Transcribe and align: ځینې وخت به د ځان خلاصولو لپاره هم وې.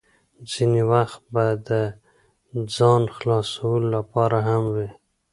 ځینې 0.51 0.81
وخت 0.91 1.21
به 1.33 1.45
د 1.67 1.69
ځان 2.75 3.03
خلاصولو 3.17 3.87
لپاره 3.97 4.37
هم 4.49 4.63
وې. 4.75 4.89